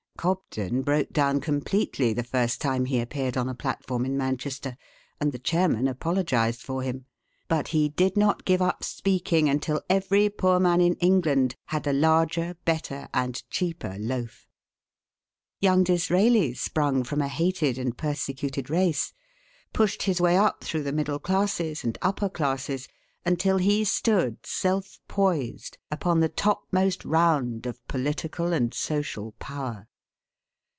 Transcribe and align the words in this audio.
Cobden 0.17 0.83
broke 0.83 1.09
down 1.11 1.39
completely 1.41 2.13
the 2.13 2.23
first 2.23 2.61
time 2.61 2.85
he 2.85 2.99
appeared 2.99 3.35
on 3.35 3.49
a 3.49 3.55
platform 3.55 4.05
in 4.05 4.15
Manchester, 4.15 4.77
and 5.19 5.31
the 5.31 5.39
chairman 5.39 5.87
apologized 5.87 6.61
for 6.61 6.83
him; 6.83 7.07
but 7.47 7.69
he 7.69 7.89
did 7.89 8.15
not 8.15 8.45
give 8.45 8.61
up 8.61 8.83
speaking 8.83 9.49
until 9.49 9.81
every 9.89 10.29
poor 10.29 10.59
man 10.59 10.79
in 10.79 10.93
England 10.97 11.55
had 11.65 11.87
a 11.87 11.93
larger, 11.93 12.55
better, 12.65 13.09
and 13.15 13.49
cheaper 13.49 13.95
loaf. 13.97 14.47
Young 15.59 15.83
Disraeli 15.83 16.53
sprung 16.53 17.03
from 17.03 17.19
a 17.19 17.27
hated 17.27 17.79
and 17.79 17.97
persecuted 17.97 18.69
race, 18.69 19.13
pushed 19.73 20.03
his 20.03 20.21
way 20.21 20.37
up 20.37 20.63
through 20.63 20.83
the 20.83 20.93
middle 20.93 21.17
classes 21.17 21.83
and 21.83 21.97
upper 22.03 22.29
classes, 22.29 22.87
until 23.25 23.57
he 23.57 23.83
stood 23.83 24.37
self 24.45 24.99
poised 25.07 25.79
upon 25.89 26.19
the 26.19 26.29
topmost 26.29 27.03
round 27.05 27.65
of 27.65 27.83
political 27.87 28.53
and 28.53 28.71
social 28.75 29.31
power. 29.39 29.87